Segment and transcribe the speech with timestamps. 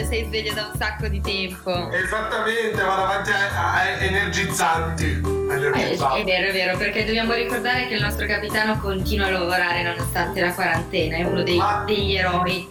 [0.00, 1.90] e sei sveglio da un sacco di tempo?
[1.92, 5.04] Esattamente, vado avanti a, a energizzanti.
[5.04, 6.20] Eh, energizzanti.
[6.20, 10.40] è vero, è vero, perché dobbiamo ricordare che il nostro capitano continua a lavorare nonostante
[10.40, 12.68] la quarantena, è uno dei- Ma- degli eroi.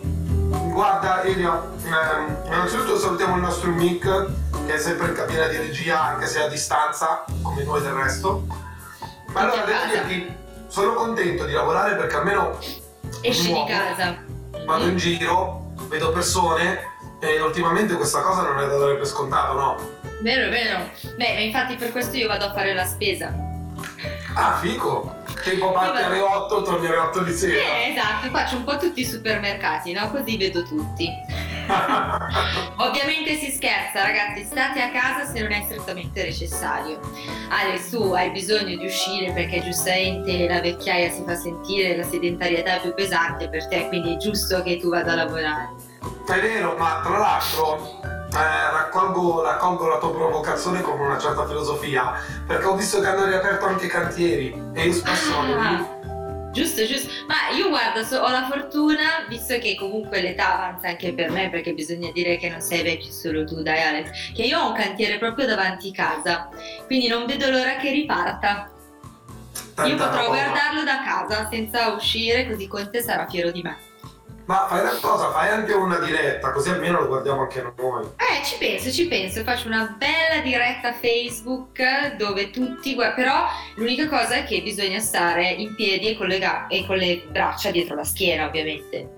[0.50, 4.26] Guarda Elia, ehm, innanzitutto salutiamo il nostro Mick
[4.66, 8.46] che è sempre in cabina di regia anche se a distanza, come noi del resto.
[9.34, 10.36] Ma allora devo dirti,
[10.68, 12.58] sono contento di lavorare perché almeno
[13.22, 14.18] Esci di casa.
[14.66, 16.80] vado in giro, vedo persone
[17.20, 19.98] e ultimamente questa cosa non è da dare per scontato, no?
[20.22, 20.90] Vero, vero.
[21.16, 23.34] Beh, infatti per questo io vado a fare la spesa.
[24.34, 25.18] Ah, fico!
[25.44, 27.62] Tempo parte alle 8, torni alle 8 di sera.
[27.62, 30.12] Eh, esatto, faccio un po' tutti i supermercati, no?
[30.12, 31.10] Così vedo tutti.
[32.78, 37.00] Ovviamente si scherza, ragazzi, state a casa se non è strettamente necessario.
[37.50, 42.76] Alex, tu hai bisogno di uscire perché giustamente la vecchiaia si fa sentire, la sedentarietà
[42.76, 45.89] è più pesante per te, quindi è giusto che tu vada a lavorare.
[46.02, 52.14] È vero, ma tra l'altro eh, raccolgo, raccolgo la tua provocazione con una certa filosofia,
[52.46, 55.34] perché ho visto che hanno riaperto anche i cantieri e io spesso.
[55.40, 55.98] Ah,
[56.52, 57.10] giusto, giusto.
[57.28, 61.50] Ma io guarda, so- ho la fortuna, visto che comunque l'età avanza anche per me,
[61.50, 64.76] perché bisogna dire che non sei vecchio solo tu, dai Alex, che io ho un
[64.76, 66.50] cantiere proprio davanti casa,
[66.86, 68.70] quindi non vedo l'ora che riparta.
[69.74, 70.28] Tanta Io potrò roba.
[70.28, 73.78] guardarlo da casa senza uscire, così Conte sarà fiero di me.
[74.50, 78.04] Ma fai una cosa, fai anche una diretta, così almeno lo guardiamo anche noi.
[78.18, 83.46] Eh, ci penso, ci penso, faccio una bella diretta Facebook dove tutti guard- però
[83.76, 87.22] l'unica cosa è che bisogna stare in piedi e con le, ga- e con le
[87.30, 89.18] braccia dietro la schiena, ovviamente.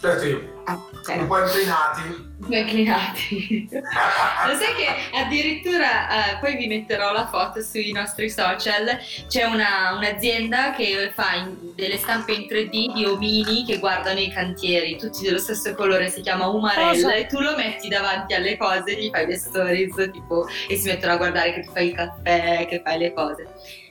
[0.00, 1.26] Cioè sì, Ah, un ok.
[1.26, 2.26] po' inclinati.
[2.36, 3.68] Due inclinati.
[3.72, 8.98] Lo sai che addirittura, eh, poi vi metterò la foto sui nostri social,
[9.28, 14.30] c'è una- un'azienda che fa in- delle stampe in 3D di omini che guardano i
[14.30, 17.14] cantieri, tutti dello stesso colore, si chiama Umarella Cosa?
[17.14, 21.14] e tu lo metti davanti alle cose, gli fai le stories tipo, e si mettono
[21.14, 23.46] a guardare che tu fai il caffè, che fai le cose.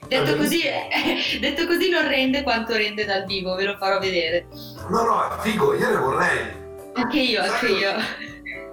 [0.06, 0.62] Detto così,
[1.40, 4.46] detto così non rende quanto rende dal vivo, ve lo farò vedere.
[4.88, 6.66] No, no, figo, io ne vorrei.
[6.98, 7.94] Anche io, anche io.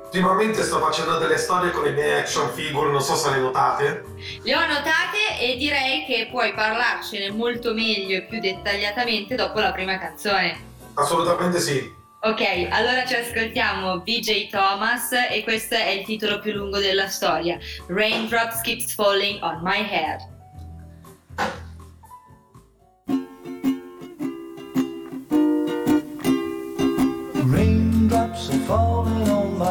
[0.06, 4.04] Ultimamente sto facendo delle storie con le mie action figure, non so se le notate.
[4.42, 9.72] Le ho notate e direi che puoi parlarcene molto meglio e più dettagliatamente dopo la
[9.72, 10.58] prima canzone.
[10.96, 11.94] Assolutamente sì.
[12.22, 17.60] Ok, allora ci ascoltiamo BJ Thomas e questo è il titolo più lungo della storia.
[17.88, 20.35] Raindrops keeps falling on my head.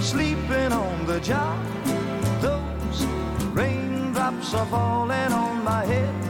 [0.00, 1.58] Sleeping on the job,
[2.40, 3.04] those
[3.52, 6.29] raindrops are falling on my head,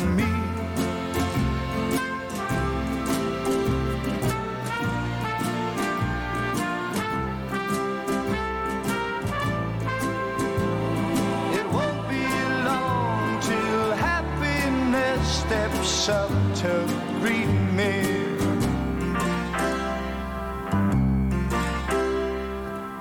[16.09, 16.85] up to
[17.19, 17.45] greet
[17.77, 18.01] me.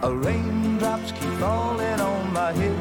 [0.02, 2.78] A raindrops keep falling on my head,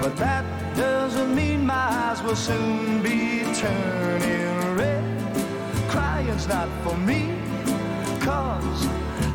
[0.00, 0.44] but that
[0.76, 5.04] doesn't mean my eyes will soon be turning red.
[5.88, 7.34] Crying's not for me.
[8.20, 8.86] Cause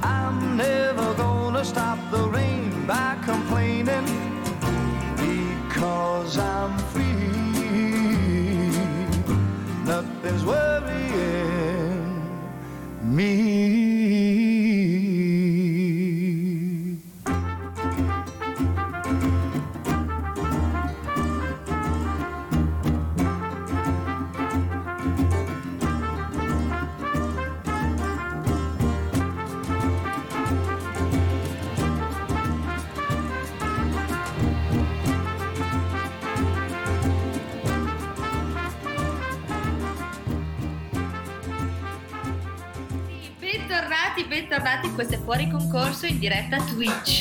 [0.02, 4.06] I'm never gonna stop the rain by complaining.
[5.18, 6.73] Because I'm
[13.14, 13.43] me.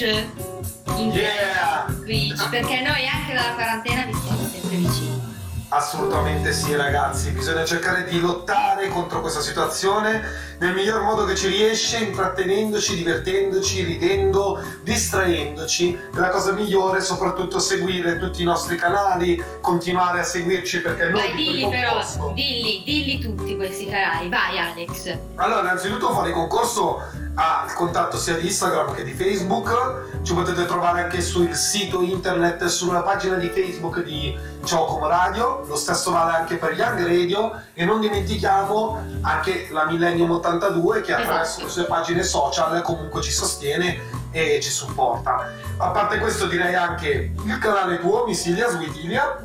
[0.02, 1.86] In Yeah!
[2.02, 5.20] Twitch, perché noi anche dalla quarantena vi stiamo sempre vicini.
[5.68, 10.20] Assolutamente sì ragazzi, bisogna cercare di lottare contro questa situazione
[10.58, 15.94] nel miglior modo che ci riesce, intrattenendoci, divertendoci, ridendo, distraendoci.
[16.14, 21.20] È la cosa migliore, soprattutto seguire tutti i nostri canali, continuare a seguirci perché noi...
[21.20, 24.28] Vai, di dilli però, concorso- dilli, dilli tutti questi canali.
[24.28, 25.16] Vai Alex.
[25.36, 27.00] Allora, innanzitutto fuori concorso
[27.34, 32.02] ha il contatto sia di Instagram che di Facebook, ci potete trovare anche sul sito
[32.02, 37.00] internet, sulla pagina di Facebook di Ciao Como Radio, lo stesso vale anche per Young
[37.04, 41.64] Radio e non dimentichiamo anche la Millennium 82 che attraverso Esatto.
[41.64, 43.98] le sue pagine social comunque ci sostiene
[44.30, 45.48] e ci supporta.
[45.78, 49.38] A parte questo direi anche il canale tuo, Missilia Sweetilia,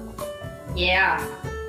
[0.73, 1.17] Yeah.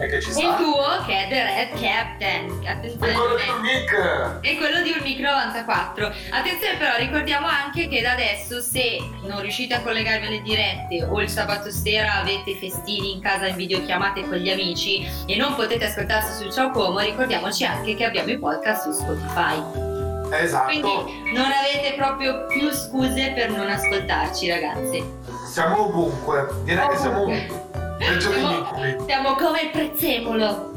[0.01, 0.55] E che ci E il sta.
[0.57, 2.45] tuo che è The Red Captain.
[2.83, 3.61] E quello di Attenzione.
[3.63, 4.39] Nick!
[4.43, 6.07] E quello di un micro 94.
[6.31, 11.21] Attenzione però, ricordiamo anche che da adesso se non riuscite a collegarvi alle dirette o
[11.21, 15.87] il sabato sera avete festini in casa in videochiamate con gli amici e non potete
[15.87, 19.87] ascoltarsi su Ciao Como, ricordiamoci anche che abbiamo i podcast su Spotify.
[20.31, 20.67] Esatto.
[20.67, 25.03] Quindi non avete proprio più scuse per non ascoltarci, ragazzi.
[25.51, 27.68] Siamo ovunque, direi che siamo Ovunque.
[27.99, 30.71] Siamo, siamo come il prezzemolo.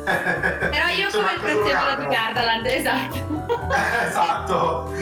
[0.04, 3.18] Però io Sono come il prezzemolo di Gardaland, esatto.
[4.08, 4.92] esatto.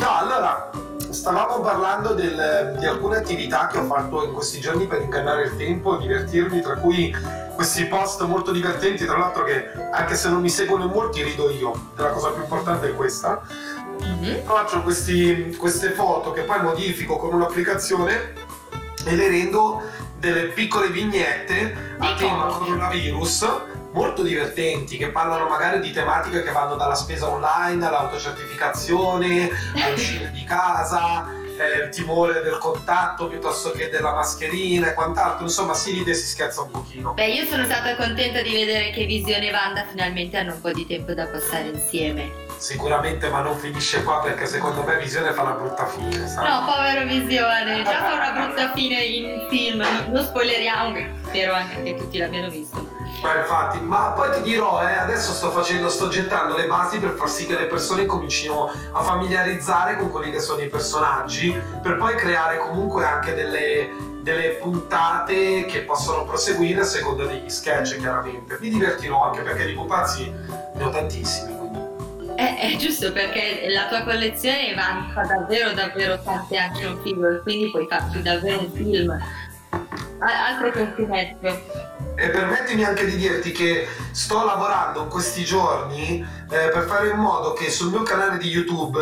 [0.00, 0.70] No, allora,
[1.10, 5.56] stavamo parlando del- di alcune attività che ho fatto in questi giorni per ingannare il
[5.56, 7.14] tempo e divertirmi, tra cui
[7.54, 11.90] questi post molto divertenti, tra l'altro che anche se non mi seguono molti rido io,
[11.96, 13.40] la cosa più importante è questa.
[14.00, 14.42] Mhm.
[14.44, 18.32] Faccio questi- queste foto che poi modifico con un'applicazione
[19.04, 19.82] e le rendo
[20.18, 23.46] delle piccole vignette a tema coronavirus
[23.92, 29.50] molto divertenti che parlano magari di tematiche che vanno dalla spesa online all'autocertificazione,
[29.82, 31.26] all'uscire di casa,
[31.58, 36.14] eh, il timore del contatto piuttosto che della mascherina e quant'altro, insomma si ride e
[36.14, 37.12] si scherza un pochino.
[37.14, 40.72] Beh, io sono stata contenta di vedere che Visione e Wanda finalmente hanno un po'
[40.72, 42.46] di tempo da passare insieme.
[42.56, 46.48] Sicuramente ma non finisce qua perché secondo me Visione fa una brutta fine, sai?
[46.48, 51.94] No, povero Visione, già fa una brutta fine in film, non spoileriamo, spero anche che
[51.94, 52.87] tutti l'abbiano visto.
[53.22, 57.10] Ma infatti, ma poi ti dirò, eh, adesso sto facendo, sto gettando le basi per
[57.10, 61.96] far sì che le persone comincino a familiarizzare con quelli che sono i personaggi, per
[61.96, 63.90] poi creare comunque anche delle,
[64.22, 68.56] delle puntate che possono proseguire a seconda degli sketch, chiaramente.
[68.60, 70.32] Mi divertirò anche perché di pupazzi
[70.74, 71.78] ne ho tantissimi, quindi.
[72.36, 77.86] È, è giusto perché la tua collezione va davvero davvero tante action figure, quindi puoi
[77.88, 79.18] farti davvero un film.
[80.20, 81.97] Altro che un fumetto.
[82.20, 86.18] E permettimi anche di dirti che sto lavorando in questi giorni
[86.50, 88.98] eh, per fare in modo che sul mio canale di YouTube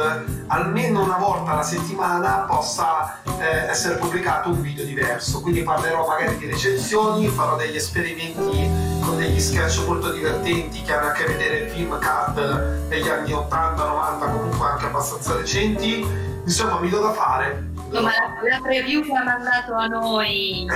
[0.48, 5.40] almeno una volta alla settimana possa eh, essere pubblicato un video diverso.
[5.40, 8.68] Quindi parlerò magari di recensioni, farò degli esperimenti
[9.00, 13.32] con degli sketch molto divertenti che hanno a che vedere il film cut degli anni
[13.32, 16.06] 80-90, comunque anche abbastanza recenti.
[16.44, 17.65] Insomma, mi do da fare.
[17.86, 20.68] Insomma, la, la preview che ha mandato a noi in,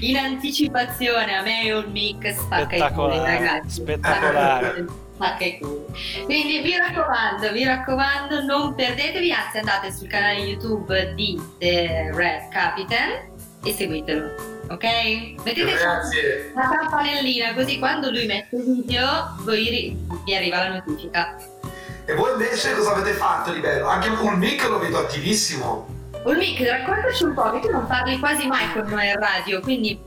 [0.00, 3.80] in anticipazione a me e un mic spacca i culi, Spettacolare, ragazzi.
[3.80, 4.84] spettacolare.
[5.14, 5.84] Spacca i culi.
[6.24, 12.48] Quindi vi raccomando, vi raccomando, non perdetevi, anzi andate sul canale YouTube di The Red
[12.50, 13.30] Captain
[13.64, 14.50] e seguitelo.
[14.70, 14.84] Ok?
[15.44, 16.52] Mettete Grazie.
[16.54, 21.36] la campanellina così quando lui mette il video voi ri- vi arriva la notifica.
[22.04, 23.86] E voi invece cosa avete fatto di bello?
[23.86, 26.00] Anche un mic lo vedo attivissimo.
[26.24, 29.98] Ulmic, raccontaci un po', che tu non parli quasi mai con noi in radio, quindi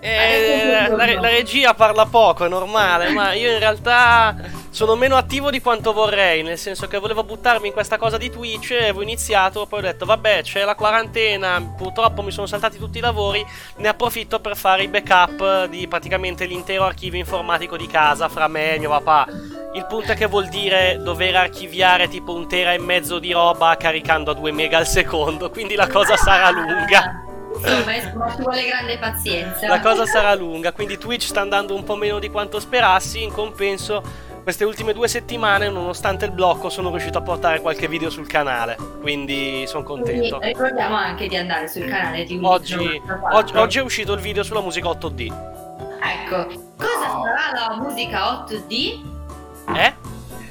[0.00, 4.34] Eh, la, la regia parla poco, è normale, ma io in realtà
[4.70, 8.30] sono meno attivo di quanto vorrei, nel senso che volevo buttarmi in questa cosa di
[8.30, 12.98] Twitch, avevo iniziato, poi ho detto vabbè c'è la quarantena, purtroppo mi sono saltati tutti
[12.98, 13.44] i lavori,
[13.76, 18.74] ne approfitto per fare i backup di praticamente l'intero archivio informatico di casa fra me
[18.74, 19.26] e mio papà.
[19.74, 23.76] Il punto è che vuol dire dover archiviare tipo un tera e mezzo di roba
[23.76, 27.22] caricando a 2 mega al secondo, quindi la cosa sarà lunga.
[27.58, 29.66] Insomma, ci vuole grande pazienza.
[29.66, 33.32] La cosa sarà lunga, quindi Twitch sta andando un po' meno di quanto sperassi, in
[33.32, 38.26] compenso queste ultime due settimane, nonostante il blocco, sono riuscito a portare qualche video sul
[38.26, 40.38] canale, quindi sono contento.
[40.38, 44.42] Quindi ricordiamo anche di andare sul canale di oggi, oggi, oggi è uscito il video
[44.42, 45.34] sulla musica 8D.
[46.00, 46.46] Ecco,
[46.78, 49.00] cosa sarà la musica 8D?
[49.76, 49.94] Eh?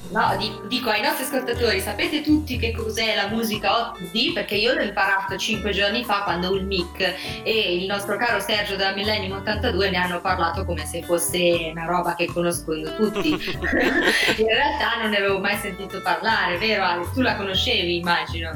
[0.10, 0.38] No,
[0.68, 4.34] dico ai nostri ascoltatori, sapete tutti che cos'è la musica 8D?
[4.34, 7.00] Perché io l'ho imparato 5 giorni fa quando il mic
[7.44, 11.86] e il nostro caro Sergio della Millennium 82 ne hanno parlato come se fosse una
[11.86, 13.30] roba che conoscono tutti.
[14.38, 17.12] In realtà non ne avevo mai sentito parlare, vero Alex?
[17.12, 18.52] Tu la conoscevi, immagino.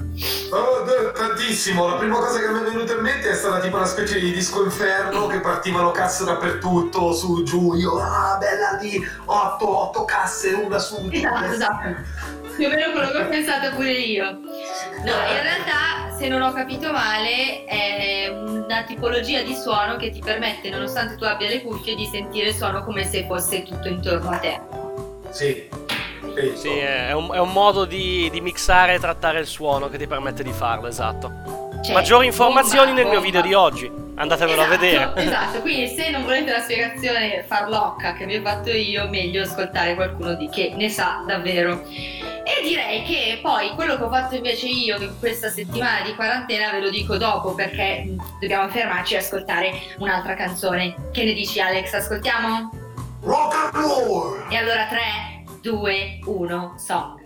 [0.52, 1.88] Oh, tantissimo.
[1.88, 4.32] La prima cosa che mi è venuta in mente è stata tipo una specie di
[4.32, 7.74] disco inferno che partivano casse dappertutto, su, giù.
[7.74, 11.10] Io, ah, bella di 8, 8 casse, una su.
[11.12, 11.96] Esatto esatto.
[12.56, 14.26] Più o meno quello che ho pensato pure io.
[14.26, 20.20] No, in realtà, se non ho capito male, è una tipologia di suono che ti
[20.20, 24.30] permette, nonostante tu abbia le cuffie, di sentire il suono come se fosse tutto intorno
[24.30, 24.60] a te.
[25.30, 25.70] Sì.
[26.56, 30.08] Sì, è un, è un modo di, di, mixare e trattare il suono che ti
[30.08, 31.60] permette di farlo, esatto.
[31.84, 35.12] Cioè, Maggiori informazioni bomba, nel mio video di oggi, andatevelo esatto, a vedere.
[35.16, 39.96] Esatto, quindi se non volete la spiegazione farlocca che vi ho fatto io, meglio ascoltare
[39.96, 41.84] qualcuno di che ne sa davvero.
[42.44, 46.72] E direi che poi quello che ho fatto invece io in questa settimana di quarantena
[46.72, 50.96] ve lo dico dopo perché dobbiamo fermarci e ascoltare un'altra canzone.
[51.12, 51.94] Che ne dici Alex?
[51.94, 52.72] Ascoltiamo?
[53.24, 54.46] Rock and roll!
[54.50, 55.00] E allora 3,
[55.64, 57.21] 2, 1, song.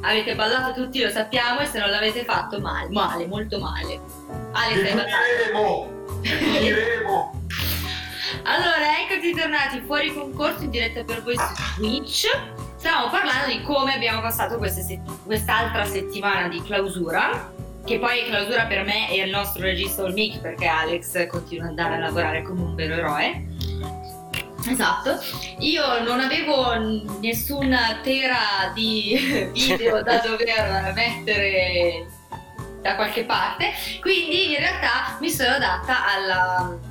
[0.00, 4.00] Avete ballato tutti, lo sappiamo, e se non l'avete fatto male, male, molto male.
[4.52, 6.06] Ale, stai ballando.
[6.22, 7.40] Finiremo!
[8.44, 12.26] allora, eccoci tornati fuori concorso in diretta per voi su Twitch.
[12.76, 18.84] Stiamo parlando di come abbiamo passato se- quest'altra settimana di clausura che poi clausura per
[18.84, 22.60] me è il nostro regista All Mic perché Alex continua ad andare a lavorare come
[22.60, 23.47] un vero eroe
[24.68, 25.18] Esatto,
[25.60, 26.74] io non avevo
[27.20, 32.06] nessuna tera di video da dover mettere
[32.82, 36.87] da qualche parte, quindi in realtà mi sono data alla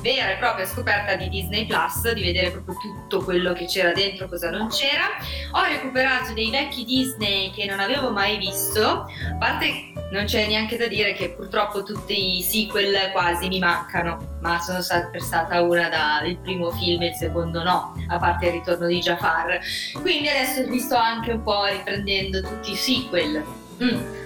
[0.00, 4.28] vera e propria scoperta di Disney Plus, di vedere proprio tutto quello che c'era dentro,
[4.28, 5.06] cosa non c'era.
[5.52, 10.76] Ho recuperato dei vecchi Disney che non avevo mai visto, a parte non c'è neanche
[10.76, 15.88] da dire che purtroppo tutti i sequel quasi mi mancano, ma sono sempre stata una
[15.88, 19.60] dal primo film e il secondo no, a parte il ritorno di Jafar.
[20.00, 23.44] Quindi adesso vi sto anche un po' riprendendo tutti i sequel.
[23.82, 24.19] Mm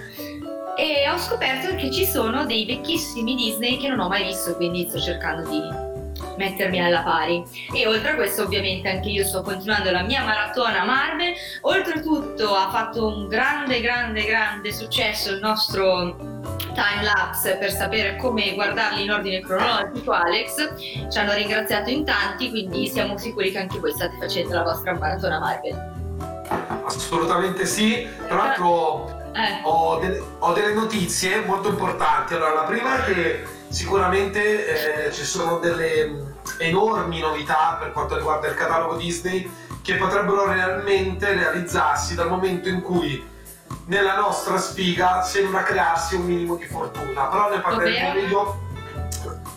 [0.77, 4.87] e ho scoperto che ci sono dei vecchissimi Disney che non ho mai visto, quindi
[4.89, 5.61] sto cercando di
[6.37, 7.43] mettermi alla pari.
[7.73, 11.33] E oltre a questo, ovviamente, anche io sto continuando la mia maratona Marvel.
[11.61, 16.33] Oltretutto, ha fatto un grande, grande, grande successo il nostro
[16.73, 20.11] time lapse per sapere come guardarli in ordine cronologico.
[20.11, 20.75] Alex
[21.09, 24.93] ci hanno ringraziato in tanti, quindi siamo sicuri che anche voi state facendo la vostra
[24.93, 25.93] maratona Marvel.
[26.85, 28.07] Assolutamente sì.
[28.27, 29.59] Tra l'altro eh.
[29.63, 32.33] ho, de- ho, delle notizie molto importanti.
[32.33, 38.47] Allora, la prima è che sicuramente eh, ci sono delle enormi novità per quanto riguarda
[38.47, 39.49] il catalogo Disney
[39.81, 43.33] che potrebbero realmente realizzarsi dal momento in cui
[43.87, 47.25] nella nostra sfiga sembra crearsi un minimo di fortuna.
[47.25, 48.59] Però ne parleremo meglio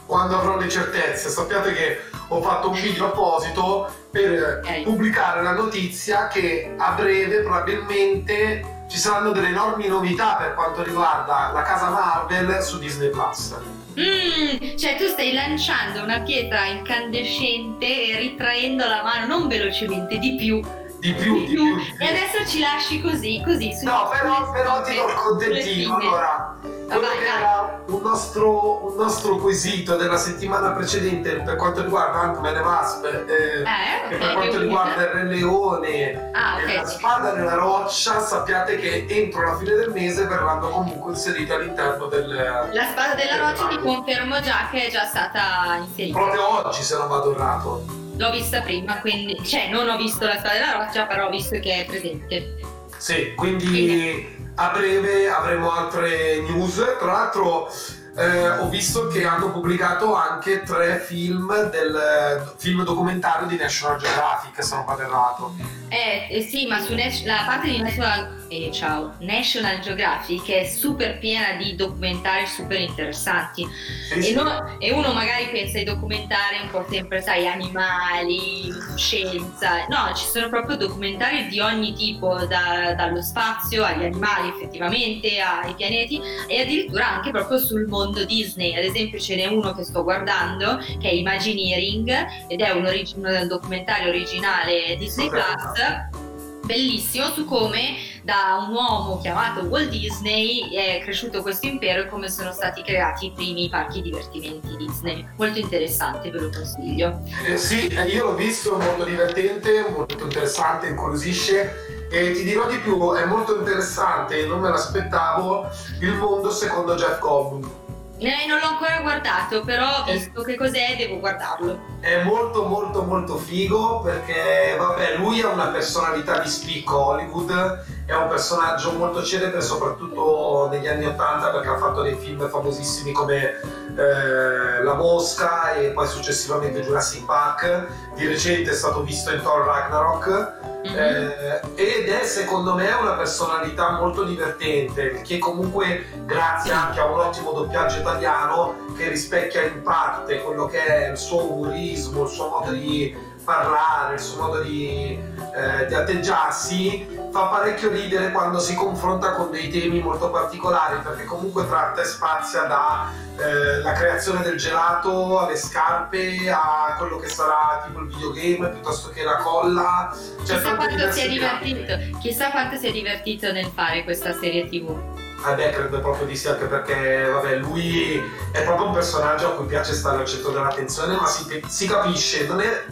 [0.06, 1.28] quando avrò le certezze.
[1.28, 4.82] Sappiate che ho fatto un video apposito per okay.
[4.82, 11.50] pubblicare la notizia che a breve probabilmente ci saranno delle enormi novità per quanto riguarda
[11.52, 13.54] la casa Marvel su Disney Plus.
[13.98, 20.36] Mm, cioè tu stai lanciando una pietra incandescente e ritraendo la mano non velocemente, di
[20.36, 20.62] più.
[20.98, 21.76] Di più, di, di più.
[21.76, 21.94] più.
[21.98, 23.72] E adesso ci lasci così, così.
[23.82, 25.96] No, però, però ti do il contentino.
[25.96, 26.56] Allora,
[26.88, 32.56] quello che era un nostro, un nostro, quesito della settimana precedente per quanto riguarda Ant-Man
[32.56, 36.72] e Wasp eh, eh, okay, per quanto riguarda il Re Leone ah, okay.
[36.72, 41.52] e la spada nella roccia sappiate che entro la fine del mese verranno comunque inserite
[41.52, 42.26] all'interno del
[42.72, 46.96] la spada della roccia ti confermo già che è già stata inserita proprio oggi se
[46.96, 51.06] non vado errato l'ho vista prima quindi cioè non ho visto la spada della roccia
[51.06, 52.56] però ho visto che è presente
[52.98, 56.74] sì quindi, quindi a breve avremo altre news.
[56.98, 57.70] Tra l'altro
[58.18, 64.62] eh, ho visto che hanno pubblicato anche tre film del film documentario di National Geographic,
[64.62, 65.54] se non vado errato.
[65.88, 70.64] Eh, eh sì, ma su Nash- la parte di National e ciao, National Geographic è
[70.64, 73.66] super piena di documentari super interessanti.
[74.10, 80.14] E, no, e, uno magari pensa ai documentari un po' sempre, sai, animali, scienza, no,
[80.14, 86.18] ci sono proprio documentari di ogni tipo, da, dallo spazio agli animali effettivamente, ai pianeti
[86.46, 90.78] e addirittura anche proprio sul mondo Disney, ad esempio ce n'è uno che sto guardando
[91.00, 96.26] che è Imagineering ed è un, orig- un documentario originale Disney Plus
[96.68, 102.28] bellissimo su come da un uomo chiamato Walt Disney è cresciuto questo impero e come
[102.28, 105.26] sono stati creati i primi parchi divertimenti Disney.
[105.38, 107.22] Molto interessante, ve lo consiglio.
[107.46, 112.06] Eh, sì, eh, io l'ho visto, molto divertente, molto interessante, incuriosisce.
[112.10, 115.68] E ti dirò di più, è molto interessante, non me l'aspettavo,
[116.00, 117.87] il mondo secondo Jeff Goldblum
[118.18, 121.80] eh, non l'ho ancora guardato, però visto che cos'è devo guardarlo.
[122.00, 128.14] È molto molto molto figo perché vabbè, lui ha una personalità di spicco Hollywood, è
[128.14, 133.60] un personaggio molto celebre soprattutto negli anni 80 perché ha fatto dei film famosissimi come
[133.96, 137.86] eh, La Mosca e poi successivamente Jurassic Park.
[138.14, 140.96] Di recente è stato visto in Thor Ragnarok Mm-hmm.
[140.96, 147.18] Eh, ed è secondo me una personalità molto divertente che comunque grazie anche a un
[147.18, 152.48] ottimo doppiaggio italiano che rispecchia in parte quello che è il suo umorismo, il suo
[152.48, 153.12] modo di
[153.48, 155.18] parlare, il suo modo di,
[155.54, 161.24] eh, di atteggiarsi fa parecchio ridere quando si confronta con dei temi molto particolari perché
[161.24, 167.84] comunque tratta e spazia da eh, creazione del gelato alle scarpe a quello che sarà
[167.86, 170.14] tipo il videogame piuttosto che la colla.
[170.44, 174.68] Cioè, chissà quanto si è divertito chissà quanto si è divertito nel fare questa serie
[174.68, 179.46] tv eh beh, credo proprio di sì, anche perché vabbè, lui è proprio un personaggio
[179.46, 182.84] a cui piace stare al centro dell'attenzione, ma si, si capisce, non è,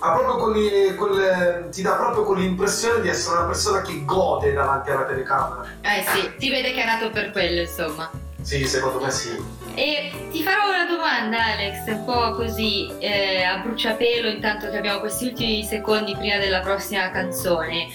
[0.00, 4.90] ha proprio quelle, quelle, ti dà proprio quell'impressione di essere una persona che gode davanti
[4.90, 5.66] alla telecamera.
[5.80, 8.10] Eh sì, si vede che è nato per quello, insomma.
[8.40, 9.36] Sì, secondo me sì.
[9.74, 15.00] E ti farò una domanda, Alex, un po' così eh, a bruciapelo, intanto che abbiamo
[15.00, 17.88] questi ultimi secondi prima della prossima canzone.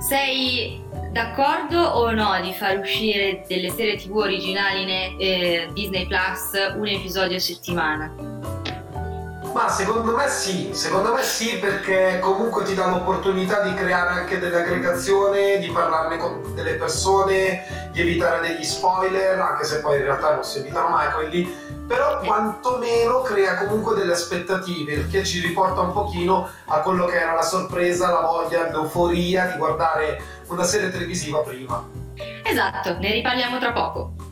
[0.00, 6.50] Sei d'accordo o no di far uscire delle serie tv originali in eh, Disney Plus
[6.76, 8.63] un episodio a settimana?
[9.54, 14.40] Ma secondo me sì, secondo me sì perché comunque ti dà l'opportunità di creare anche
[14.40, 20.02] delle aggregazioni, di parlarne con delle persone, di evitare degli spoiler, anche se poi in
[20.06, 21.44] realtà non si evitano mai quelli,
[21.86, 27.34] però quantomeno crea comunque delle aspettative, che ci riporta un pochino a quello che era
[27.34, 31.80] la sorpresa, la voglia, l'euforia di guardare una serie televisiva prima.
[32.42, 34.23] Esatto, ne riparliamo tra poco.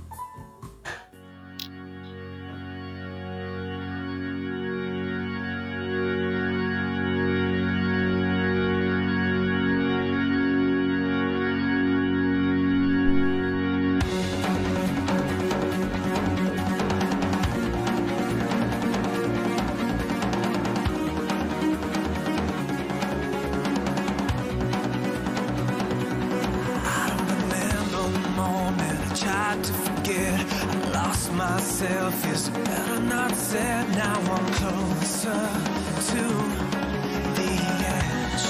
[31.35, 33.88] myself is better not said.
[33.90, 35.42] Now I'm closer
[36.12, 36.23] to
[37.38, 37.53] the
[37.99, 38.47] edge.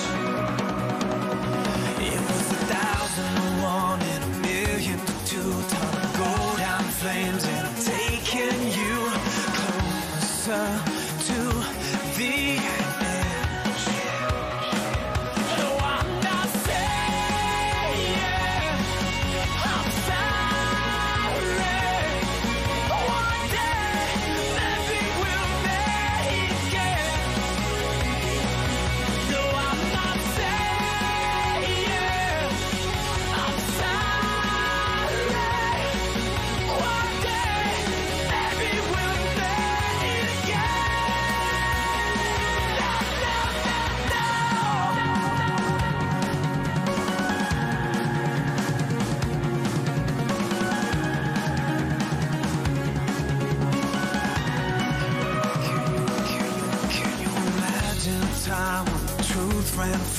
[2.08, 5.52] It was a thousand to one and a million to two.
[5.74, 8.94] Time to go down flames and I'm taking you
[9.58, 10.91] closer.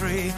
[0.03, 0.32] country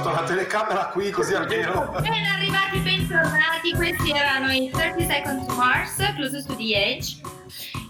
[0.00, 1.94] telecamera qui così almeno.
[2.00, 7.20] Ben arrivati, bentornati, questi erano i 30 Seconds to Mars, Closest to the Edge.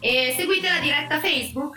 [0.01, 1.77] E seguite la diretta Facebook.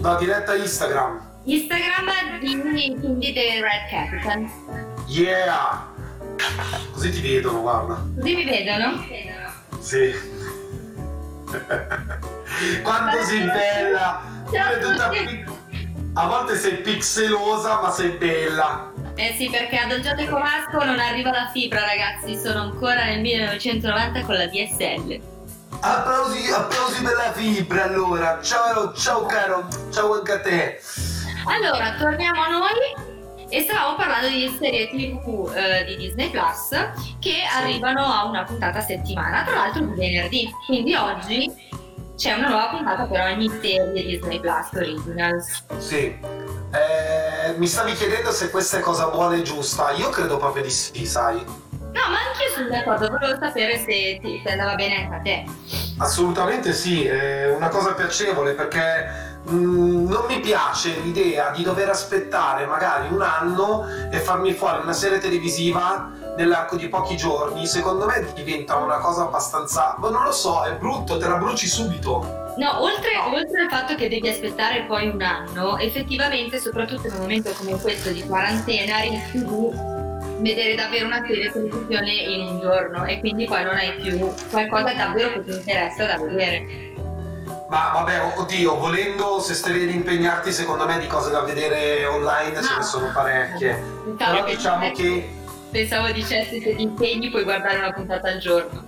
[0.00, 1.28] la diretta Instagram.
[1.44, 2.60] Instagram di
[2.98, 4.50] quindi The Red Capitan.
[5.06, 5.86] Yeah!
[6.92, 8.02] Così ti vedono, guarda.
[8.16, 9.04] Così mi vedono?
[9.80, 10.12] Sì.
[12.82, 14.22] Quanto sei bella!
[14.52, 15.49] Ciao tutta tutti.
[16.14, 18.92] A volte sei pixelosa, ma sei bella.
[19.14, 22.36] Eh sì, perché ad Oggiate Comasco non arriva la fibra, ragazzi.
[22.36, 25.20] Sono ancora nel 1990 con la DSL.
[25.80, 28.40] Applausi, applausi per la fibra allora.
[28.42, 30.80] Ciao, ciao caro, ciao anche a te.
[31.46, 36.70] Allora, torniamo a noi e stavamo parlando di serie TV eh, di Disney Plus
[37.20, 40.50] che arrivano a una puntata a settimana, tra l'altro di venerdì.
[40.66, 41.52] Quindi oggi
[42.20, 45.64] c'è una nuova puntata per ogni serie Disney Plus Originals.
[45.78, 46.18] Sì.
[46.70, 49.92] Eh, mi stavi chiedendo se questa è cosa buona e giusta.
[49.92, 51.38] Io credo proprio di sì, sai.
[51.38, 55.44] No, ma anch'io sono d'accordo, volevo sapere se ti se andava bene anche a te.
[55.96, 62.66] Assolutamente sì, è una cosa piacevole perché mm, non mi piace l'idea di dover aspettare
[62.66, 67.66] magari un anno e farmi fuori una serie televisiva nell'arco di pochi giorni.
[67.66, 69.94] Secondo me diventa una cosa abbastanza.
[69.98, 72.38] Ma non lo so, è brutto, te la bruci subito.
[72.56, 77.20] No, oltre, oltre al fatto che devi aspettare poi un anno, effettivamente, soprattutto in un
[77.20, 79.88] momento come questo di quarantena, rischi di
[80.40, 84.92] vedere davvero una serie televisione in un giorno e quindi poi non hai più qualcosa
[84.94, 86.88] davvero che ti interessa da vedere.
[87.68, 92.60] Ma vabbè, oddio, volendo, se stai ad impegnarti, secondo me di cose da vedere online
[92.62, 93.80] ce ne sono parecchie.
[94.04, 95.38] Pensavo Però diciamo che.
[95.70, 98.86] Pensavo dicessi se ti impegni puoi guardare una puntata al giorno.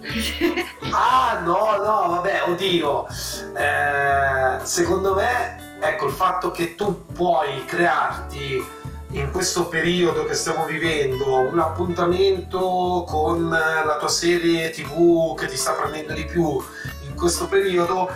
[0.90, 3.06] Ah no, no, vabbè, oddio.
[3.56, 8.80] Eh, secondo me, ecco, il fatto che tu puoi crearti
[9.12, 15.56] in questo periodo che stiamo vivendo un appuntamento con la tua serie tv che ti
[15.56, 16.62] sta prendendo di più
[17.06, 18.10] in questo periodo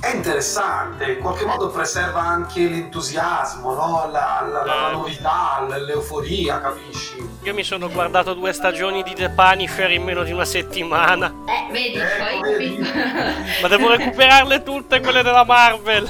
[0.00, 4.08] è interessante, in qualche modo preserva anche l'entusiasmo, no?
[4.10, 7.30] la, la- la- la novità, l'euforia, capisci?
[7.42, 11.32] Io mi sono guardato due stagioni di The Punisher in meno di una settimana.
[11.46, 12.78] Eh, vedi, Ecco, poi vedi.
[13.62, 16.08] Ma devo recuperarle tutte quelle della Marvel.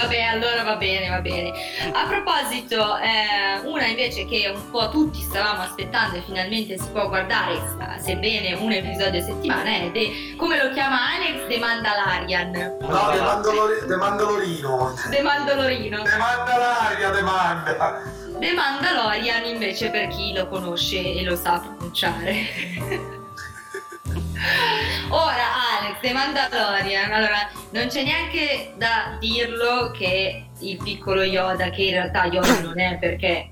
[0.00, 1.52] Vabbè, allora va bene, va bene.
[1.92, 7.08] A proposito, eh, una invece che un po' tutti stavamo aspettando e finalmente si può
[7.08, 7.60] guardare,
[8.00, 12.50] sebbene un episodio a settimana, è The, come lo chiama Alex, The Mandalorian.
[12.80, 14.94] No, De, Mandalori- De Mandalorino.
[15.10, 16.02] The Mandalorino.
[16.02, 18.02] De Mandalaria, demanda.
[18.38, 23.16] The Mandalorian invece per chi lo conosce e lo sa pronunciare.
[25.08, 25.44] Ora
[25.80, 31.90] Alex, The Mandalorian, allora non c'è neanche da dirlo che il piccolo Yoda, che in
[31.92, 33.50] realtà Yoda non è perché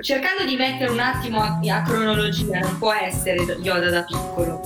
[0.00, 4.60] cercando di mettere un attimo a, a cronologia non può essere Yoda da piccolo,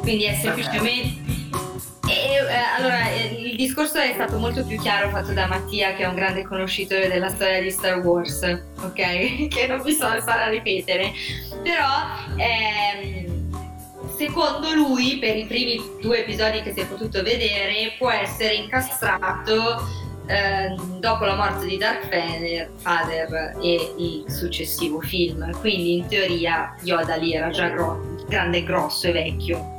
[0.00, 1.28] quindi è semplicemente...
[2.08, 6.02] E, eh, allora, eh, il discorso è stato molto più chiaro fatto da Mattia, che
[6.02, 8.42] è un grande conoscitore della storia di Star Wars,
[8.80, 9.46] ok?
[9.46, 11.12] che non mi so fare a ripetere.
[11.62, 11.86] Però,
[12.36, 13.19] ehm,
[14.20, 19.88] secondo lui, per i primi due episodi che si è potuto vedere, può essere incastrato
[20.26, 25.50] ehm, dopo la morte di Dark Vader, Vader e il successivo film.
[25.60, 29.78] Quindi, in teoria, Yoda lì era già gro- grande, grosso e vecchio.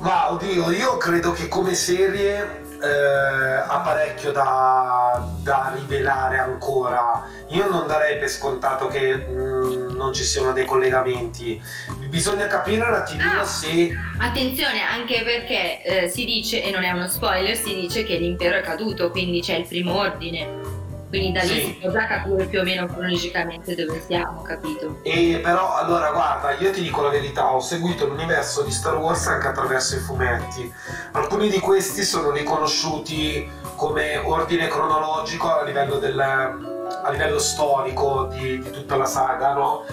[0.00, 7.24] Ma oddio, io credo che come serie eh, ha parecchio da, da rivelare ancora.
[7.48, 11.60] Io non darei per scontato che mm, non ci siano dei collegamenti.
[12.08, 13.44] Bisogna capire un attimino Ah.
[13.44, 13.92] se.
[14.18, 18.56] Attenzione anche perché eh, si dice, e non è uno spoiler, si dice che l'impero
[18.56, 20.75] è caduto, quindi c'è il primo ordine.
[21.08, 21.60] Quindi da lì Sì.
[21.60, 24.98] si può già capire più o meno cronologicamente dove siamo, capito?
[25.02, 29.26] E però, allora, guarda, io ti dico la verità, ho seguito l'universo di Star Wars
[29.28, 30.72] anche attraverso i fumetti.
[31.12, 38.58] Alcuni di questi sono riconosciuti come ordine cronologico a livello, del, a livello storico di,
[38.60, 39.84] di tutta la saga, no?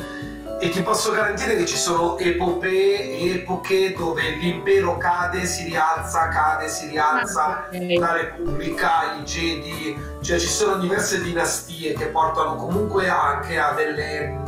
[0.63, 6.69] E ti posso garantire che ci sono epopee, epoche dove l'impero cade, si rialza, cade,
[6.69, 7.99] si rialza, Ok.
[7.99, 14.39] la Repubblica, i Jedi, cioè ci sono diverse dinastie che portano comunque anche a delle,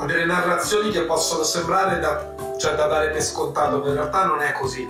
[0.00, 4.24] a delle narrazioni che possono sembrare da, cioè, da dare per scontato, ma in realtà
[4.24, 4.84] non è così.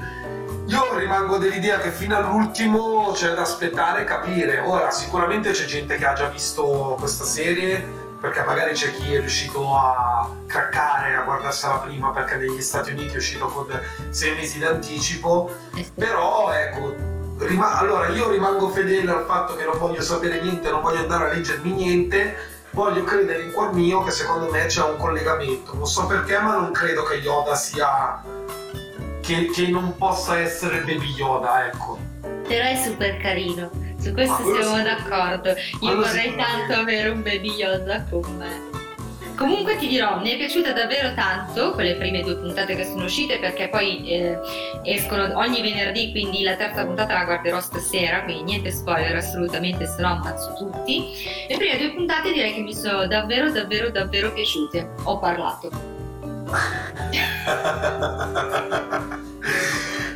[0.68, 4.60] Io rimango dell'idea che fino all'ultimo c'è da aspettare e capire.
[4.60, 9.20] Ora, sicuramente c'è gente che ha già visto questa serie, perché magari c'è chi è
[9.20, 13.66] riuscito a craccare, a guardarsela prima, perché negli Stati Uniti è uscito con
[14.10, 15.50] sei mesi d'anticipo.
[15.74, 15.86] Eh.
[15.94, 16.94] Però ecco,
[17.38, 21.30] rima- allora io rimango fedele al fatto che non voglio sapere niente, non voglio andare
[21.30, 22.36] a leggermi niente,
[22.72, 25.74] voglio credere in cuor mio che secondo me c'è un collegamento.
[25.74, 28.22] Non so perché, ma non credo che Yoda sia.
[29.22, 31.98] che, che non possa essere Baby Yoda, ecco.
[32.46, 33.70] Però è super carino.
[34.00, 34.82] Su questo quello siamo sì.
[34.82, 35.48] d'accordo.
[35.50, 36.66] Io Quello vorrei sicuramente.
[36.66, 38.68] tanto avere un baby Yoda con me.
[39.36, 43.38] Comunque ti dirò, mi è piaciuta davvero tanto quelle prime due puntate che sono uscite
[43.38, 44.38] perché poi eh,
[44.82, 50.02] escono ogni venerdì, quindi la terza puntata la guarderò stasera, quindi niente spoiler assolutamente, se
[50.02, 51.06] no ammazzo tutti.
[51.48, 54.90] Le prime due puntate direi che mi sono davvero davvero davvero piaciute.
[55.04, 55.70] Ho parlato.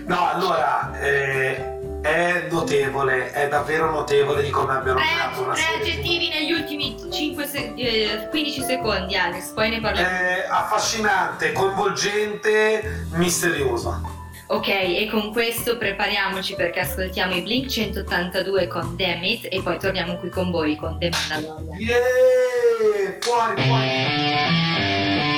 [0.04, 5.62] no, allora, eh, è notevole, è davvero notevole di come abbiano creato Tre, una tre
[5.62, 5.80] serie.
[5.92, 10.08] aggettivi negli ultimi 5 se- eh, 15 secondi Alex, poi ne parliamo.
[10.08, 14.02] È affascinante, coinvolgente, misteriosa.
[14.48, 19.78] Ok, e con questo prepariamoci perché ascoltiamo i Blink 182 con Damn It e poi
[19.78, 21.80] torniamo qui con voi con The Mandalorian.
[21.80, 23.16] Yeah!
[23.20, 25.33] Fuori, fuori!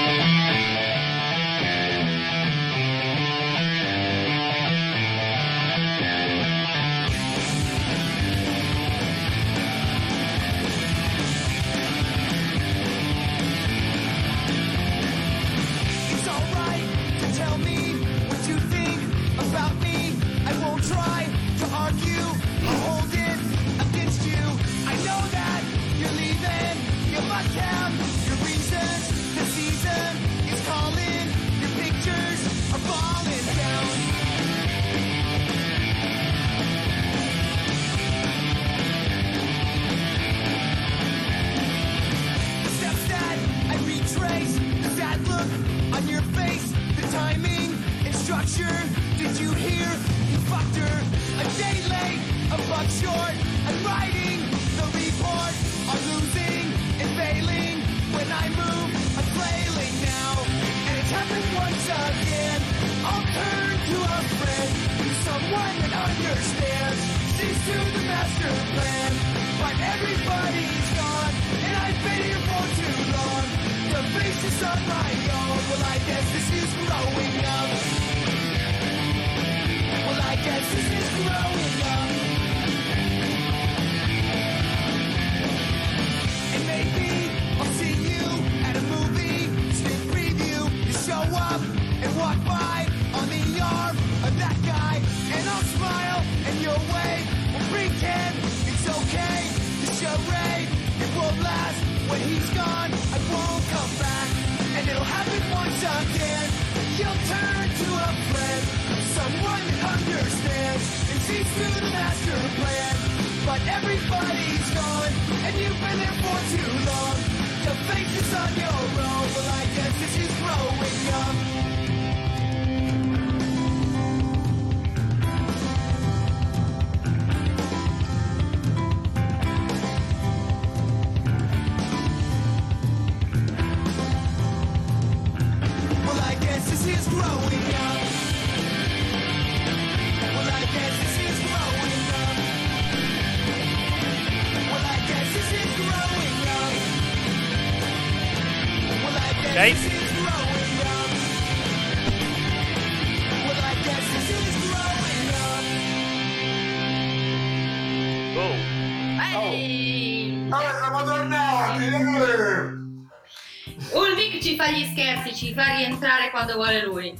[164.47, 167.13] Ci fa gli scherzi, ci fa rientrare quando vuole lui.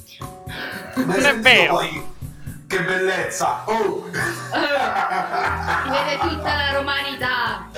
[0.95, 1.79] Ma Non è vero.
[2.69, 3.65] Che bellezza!
[3.67, 4.05] Oh!
[4.11, 7.69] Vede tutta la romanità.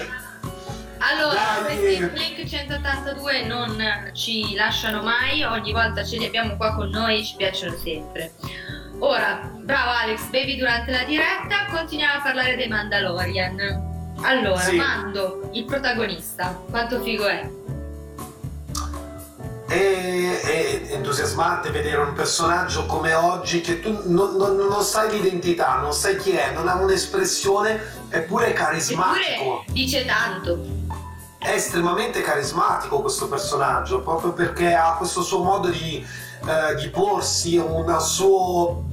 [0.99, 1.79] Allora, Dai.
[1.79, 7.21] questi Blink 182 non ci lasciano mai, ogni volta ce li abbiamo qua con noi
[7.21, 8.33] e ci piacciono sempre.
[8.99, 13.87] Ora, bravo Alex, bevi durante la diretta, continuiamo a parlare dei Mandalorian.
[14.22, 14.77] Allora, Sì.
[14.77, 17.49] Mando, il protagonista, quanto figo è?
[19.69, 25.75] È, è entusiasmante vedere un personaggio come oggi che tu non, non- non sai l'identità,
[25.77, 29.61] non sai chi è, non ha un'espressione, eppure è carismatico.
[29.61, 30.59] Eppure dice tanto.
[31.39, 36.03] È estremamente carismatico questo personaggio, proprio perché ha questo suo modo di,
[36.47, 38.85] eh, di porsi, una suo,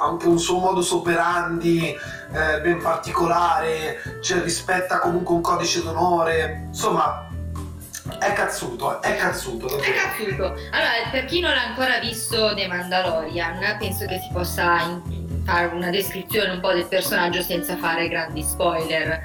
[0.00, 7.26] anche un suo modus operandi eh, ben particolare, cioè rispetta comunque un codice d'onore, insomma
[8.18, 9.78] è cazzuto, è cazzuto.
[9.80, 10.44] È cazzuto.
[10.70, 15.00] Allora, per chi non ha ancora visto The Mandalorian, penso che si possa
[15.44, 19.22] fare una descrizione un po' del personaggio senza fare grandi spoiler.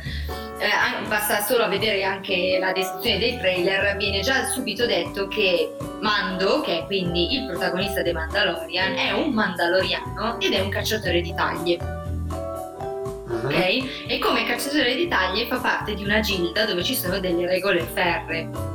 [0.58, 6.62] Eh, basta solo vedere anche la descrizione dei trailer, viene già subito detto che Mando,
[6.62, 11.34] che è quindi il protagonista di Mandalorian, è un mandaloriano ed è un cacciatore di
[11.34, 11.78] taglie.
[11.78, 13.36] Mhm.
[13.36, 13.46] Mhm.
[13.46, 14.08] ok?
[14.08, 17.82] E come cacciatore di taglie fa parte di una gilda dove ci sono delle regole
[17.82, 18.75] ferre.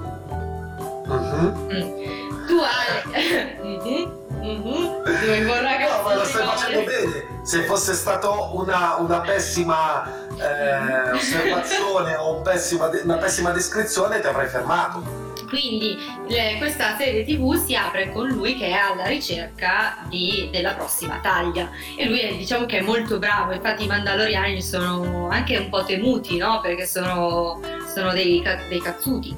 [1.10, 1.68] Mhm.
[1.72, 2.46] Mm.
[2.46, 2.56] Tu.
[4.40, 7.24] Dove vorrà che No, ma lo stai facendo bene.
[7.42, 10.04] Se fosse stato una, una pessima
[10.38, 15.28] eh, osservazione o un pessima de- una pessima descrizione, ti avrei fermato.
[15.48, 15.98] Quindi
[16.28, 21.18] le- questa serie tv si apre con lui che è alla ricerca di- della prossima
[21.20, 25.68] taglia e lui è, diciamo che è molto bravo, infatti i Mandaloriani sono anche un
[25.68, 26.60] po' temuti, no?
[26.60, 27.60] Perché sono,
[27.92, 29.36] sono dei, dei cazzuti.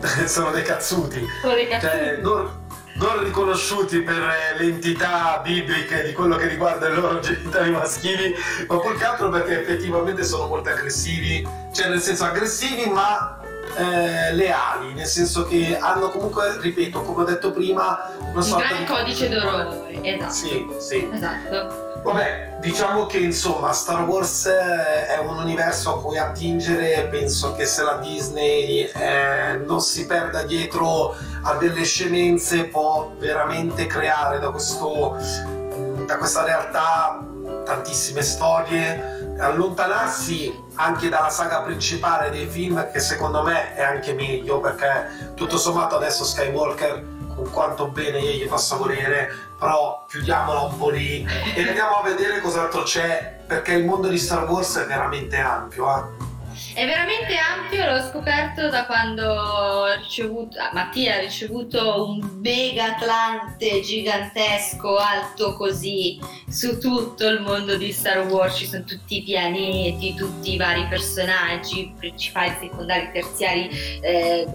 [0.26, 1.26] Sono dei cazzuti.
[1.40, 1.92] Sono dei cazzuti.
[1.92, 2.60] Cioè, non,
[2.94, 8.34] non riconosciuti per eh, le entità bibliche di quello che riguarda i loro genitali maschili,
[8.68, 13.40] ma più che altro perché effettivamente sono molto aggressivi, cioè nel senso aggressivi ma
[13.76, 18.68] eh, leali, nel senso che hanno comunque, ripeto, come ho detto prima, una un sorta
[18.68, 18.84] gran di...
[18.84, 20.32] codice d'onore, esatto.
[20.32, 21.08] Sì, sì.
[21.12, 21.89] Esatto.
[22.02, 27.82] Vabbè, diciamo che insomma Star Wars è un universo a cui attingere, penso che se
[27.82, 35.14] la Disney eh, non si perda dietro a delle scemenze può veramente creare da, questo,
[36.06, 37.22] da questa realtà
[37.66, 44.58] tantissime storie, allontanarsi anche dalla saga principale dei film che secondo me è anche meglio
[44.60, 50.78] perché tutto sommato adesso Skywalker con quanto bene io gli possa volere però chiudiamola un
[50.78, 54.86] po' lì e andiamo a vedere cos'altro c'è perché il mondo di Star Wars è
[54.86, 56.28] veramente ampio eh.
[56.74, 63.80] È veramente ampio, l'ho scoperto da quando ricevuto, ah, Mattia ha ricevuto un mega atlante
[63.80, 70.14] gigantesco, alto così, su tutto il mondo di Star Wars, ci sono tutti i pianeti,
[70.14, 73.68] tutti i vari personaggi, principali, secondari, terziari,
[74.00, 74.46] eh,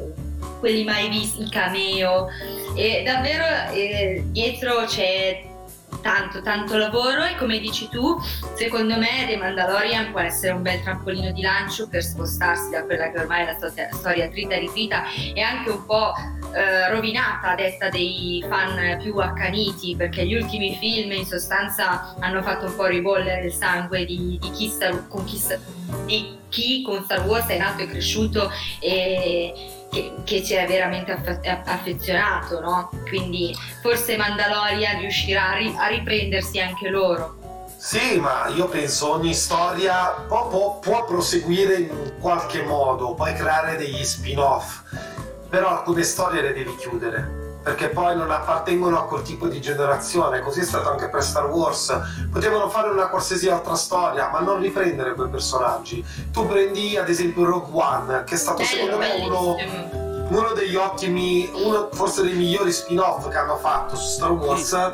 [0.59, 2.27] quelli mai visti, i cameo,
[2.75, 5.53] e davvero eh, dietro c'è
[6.01, 8.21] tanto tanto lavoro e come dici tu
[8.53, 13.09] secondo me The Mandalorian può essere un bel trampolino di lancio per spostarsi da quella
[13.11, 15.03] che ormai è la storia, storia trita e ritrita
[15.33, 16.13] e anche un po'
[16.53, 22.43] eh, rovinata a detta dei fan più accaniti perché gli ultimi film in sostanza hanno
[22.43, 25.59] fatto un po' ribollere il sangue di, di chi, Star- con chi, Star-
[26.05, 31.13] di chi con Star Wars è nato e cresciuto e che, che ci è veramente
[31.13, 32.89] affe- affezionato, no?
[33.07, 37.37] Quindi forse Mandalorian riuscirà a, ri- a riprendersi anche loro.
[37.77, 43.77] Sì, ma io penso ogni storia può, può- può proseguire in qualche modo, puoi creare
[43.77, 44.81] degli spin-off,
[45.49, 50.39] però alcune storie le devi chiudere, perché poi non appartengono a quel tipo di generazione,
[50.41, 51.99] così è stato anche per Star Wars.
[52.31, 56.05] Potevano fare una qualsiasi altra storia, ma non riprendere quei personaggi.
[56.31, 59.55] Tu prendi ad esempio Rogue One, che è stato secondo me uno,
[60.29, 64.91] uno degli ottimi, uno forse dei migliori spin-off che hanno fatto su Star Wars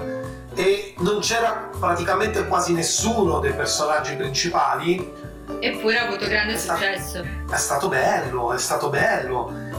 [0.55, 5.13] e non c'era praticamente quasi nessuno dei personaggi principali.
[5.59, 7.21] Eppure ha avuto grande successo.
[7.51, 9.70] È stato bello, è stato bello.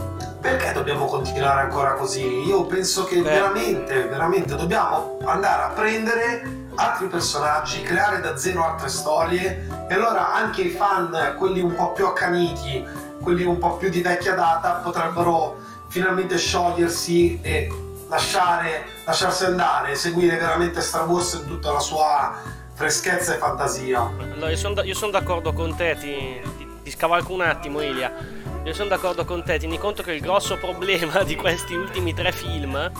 [0.43, 2.25] Perché dobbiamo continuare ancora così?
[2.45, 3.29] Io penso che Beh.
[3.29, 10.33] veramente, veramente dobbiamo andare a prendere altri personaggi, creare da zero altre storie e allora
[10.33, 12.85] anche i fan, quelli un po' più accaniti,
[13.21, 17.69] quelli un po' più di vecchia data, potrebbero finalmente sciogliersi e
[18.09, 22.33] lasciare, lasciarsi andare, seguire veramente Star Wars in tutta la sua
[22.73, 24.11] freschezza e fantasia.
[24.33, 28.42] Allora, io sono son d'accordo con te, ti, ti- ti scavalco un attimo, Ilia.
[28.65, 32.31] Io sono d'accordo con te, tieni conto che il grosso problema di questi ultimi tre
[32.31, 32.91] film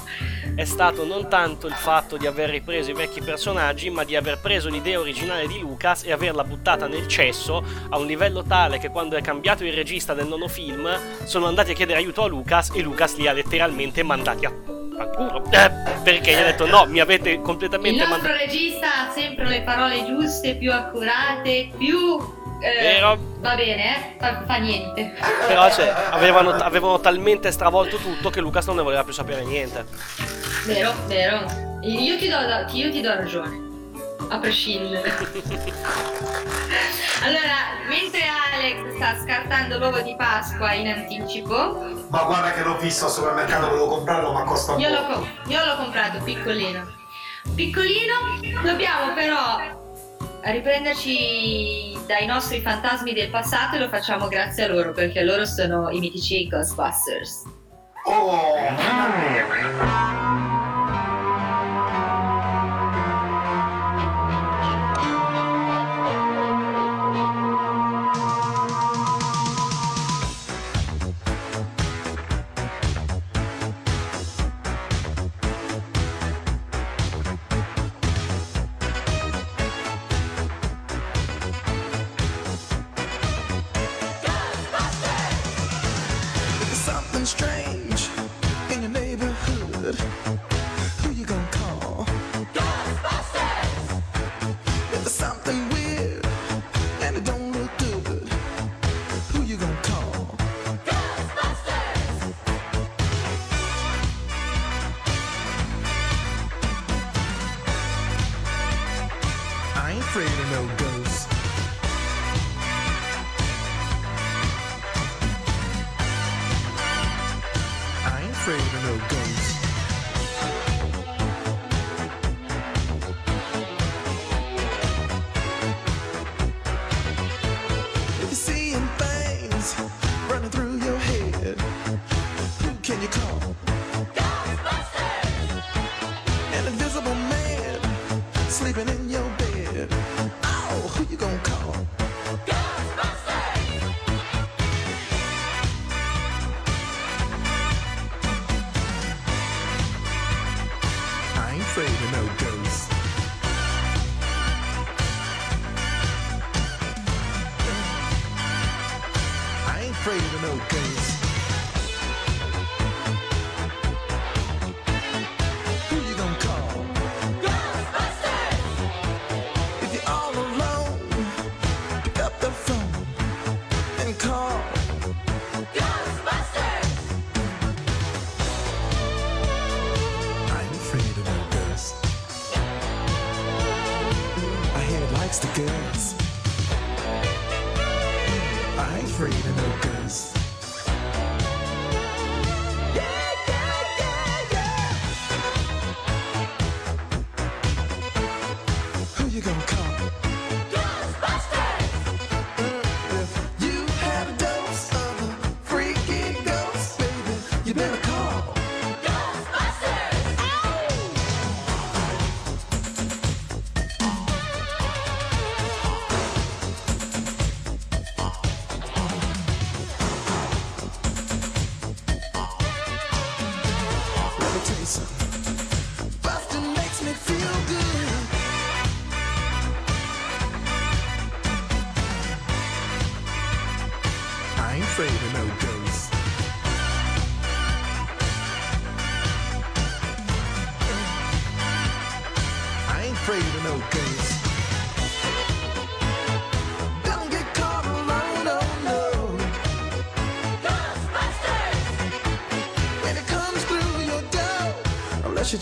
[0.56, 4.40] è stato non tanto il fatto di aver ripreso i vecchi personaggi, ma di aver
[4.42, 8.90] preso l'idea originale di Lucas e averla buttata nel cesso a un livello tale che
[8.90, 10.88] quando è cambiato il regista del nono film
[11.24, 15.46] sono andati a chiedere aiuto a Lucas e Lucas li ha letteralmente mandati a culo.
[15.50, 15.72] Eh,
[16.04, 18.38] perché gli ha detto no, mi avete Il completamente nostro mandato...
[18.38, 22.42] regista ha sempre le parole giuste, più accurate, più...
[22.64, 23.18] eh, Vero.
[23.40, 25.14] Va bene, fa, fa niente.
[25.48, 29.86] Però cioè, avevano, avevano talmente stravolto tutto che Lucas non ne voleva più sapere niente.
[30.66, 31.44] Vero, vero.
[31.82, 32.38] Io ti do,
[32.72, 33.62] io ti do ragione.
[34.30, 35.12] A prescindere.
[37.24, 37.56] allora,
[37.90, 38.22] mentre
[38.54, 43.68] Alex sta scartando l'uovo di Pasqua in anticipo, Ma guarda che l'ho visto al supermercato,
[43.68, 44.94] volevo comprarlo, ma costa un io po'.
[44.94, 46.90] l'ho, io l'ho comprato piccolino.
[47.56, 49.82] Piccolino, dobbiamo però
[50.52, 55.90] riprenderci dai nostri fantasmi del passato e lo facciamo grazie a loro perché loro sono
[55.90, 57.44] i mitici Ghostbusters.
[58.06, 58.44] Oh!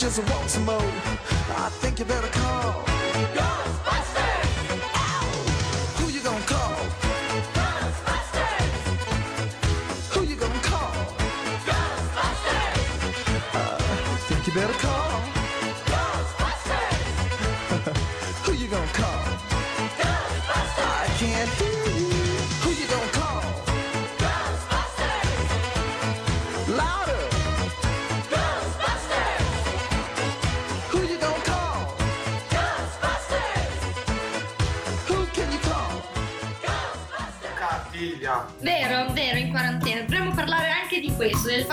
[0.02, 1.11] Just want some more,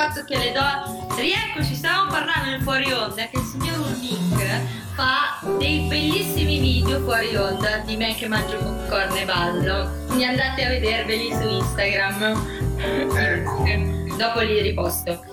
[0.09, 1.07] fatto che le donne.
[1.17, 4.61] Rieccoci, stavamo parlando nel fuori onda che il signor Nick
[4.95, 9.91] fa dei bellissimi video fuori onda di me che mangio popcorn e ballo.
[10.07, 12.77] Quindi andate a vederveli su Instagram.
[12.79, 14.17] Ecco.
[14.17, 15.25] Dopo li riposto.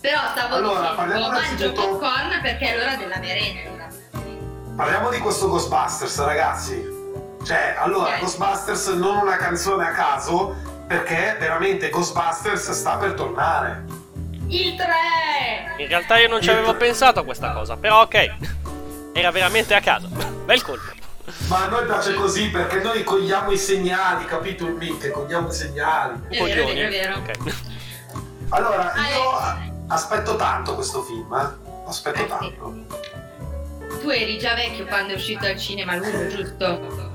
[0.00, 3.86] Però stavo Allora, dicendo, mangio popcorn perché è l'ora della merenda.
[4.76, 6.96] Parliamo di questo Ghostbusters, ragazzi.
[7.44, 8.20] Cioè, allora, Ok.
[8.20, 10.54] Ghostbusters non una canzone a caso,
[10.88, 13.84] perché veramente Ghostbusters sta per tornare.
[14.48, 14.86] Il 3!
[15.76, 18.36] In realtà io non ci avevo pensato a questa cosa, però ok.
[19.12, 20.08] Era veramente a caso.
[20.08, 20.90] Bel colpo.
[21.48, 25.10] Ma a noi piace così perché noi cogliamo i segnali, capito il mic?
[25.10, 26.12] Cogliamo i segnali.
[26.14, 26.74] Un È vero, è coglioni.
[26.74, 27.16] vero, è vero.
[27.18, 27.54] Ok.
[28.48, 31.66] Allora, Ah, io aspetto tanto questo film, eh.
[31.86, 32.28] Aspetto Eh, sì.
[32.28, 32.86] tanto.
[34.00, 37.07] Tu eri già vecchio quando è uscito al cinema lui, giusto?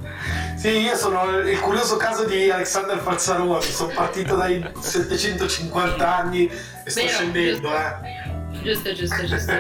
[0.64, 6.90] Sì, io sono il curioso caso di Alexander Falzaroni, sono partito dai 750 anni e
[6.90, 7.76] sto Vero, scendendo, giusto.
[8.06, 8.32] eh.
[8.64, 9.52] Giusto, giusto, giusto.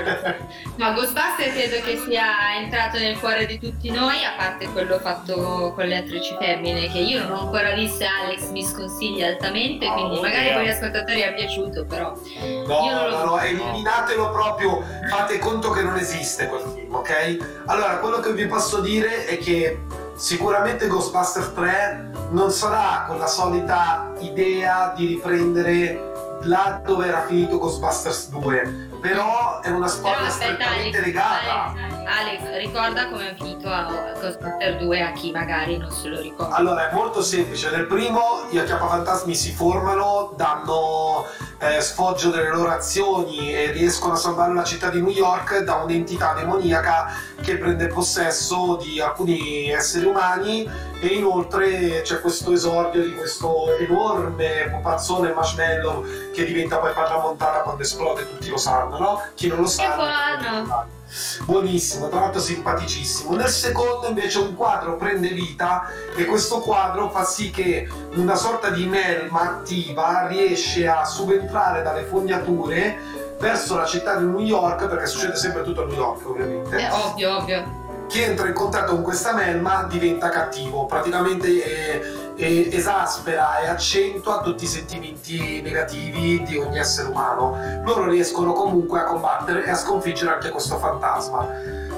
[0.78, 5.74] No, Ghostbuster credo che sia entrato nel cuore di tutti noi, a parte quello fatto
[5.76, 9.86] con le attrici femmine, che io non ho ancora visto e Alex mi sconsiglia altamente,
[9.86, 10.54] quindi Oh, magari yeah.
[10.54, 12.14] poi agli ascoltatori è piaciuto, però.
[12.16, 16.96] No, Io non lo no, no, eliminatelo proprio, fate conto che non esiste quel film,
[16.96, 17.38] ok?
[17.66, 19.80] Allora, quello che vi posso dire è che
[20.16, 26.12] sicuramente Ghostbuster 3 non sarà con la solita idea di riprendere
[26.44, 31.74] là dove era finito Ghostbusters 2, però è una Però storia aspetta strettamente Alex, legata.
[31.74, 36.20] Alex, Alex, ricorda come è finito a Ghostbusters 2 a chi magari non se lo
[36.20, 36.56] ricorda.
[36.56, 37.70] Allora, è molto semplice.
[37.70, 41.26] Nel primo gli acchiappafantasmi si formano, danno
[41.64, 45.76] eh, sfoggio delle loro azioni e riescono a salvare la città di New York da
[45.76, 53.16] un'entità demoniaca che prende possesso di alcuni esseri umani e inoltre c'è questo esordio di
[53.16, 56.92] questo enorme pupazzone marshmallow che diventa poi
[57.22, 59.22] Montana quando esplode, tutti lo sanno, no?
[59.36, 59.96] Chi non lo sa...
[59.96, 61.02] buono!
[61.46, 63.36] Buonissimo, tra l'altro simpaticissimo.
[63.36, 68.70] Nel secondo invece un quadro prende vita e questo quadro fa sì che una sorta
[68.70, 72.98] di melma attiva riesce a subentrare dalle fognature
[73.40, 76.78] verso la città di New York, perché succede sempre tutto a New York ovviamente.
[76.78, 77.82] È ovvio, ovvio.
[78.08, 84.42] Chi entra in contatto con questa melma diventa cattivo, praticamente eh, eh, esaspera e accentua
[84.42, 87.82] tutti i sentimenti negativi di ogni essere umano.
[87.84, 91.48] Loro riescono comunque a combattere e a sconfiggere anche questo fantasma.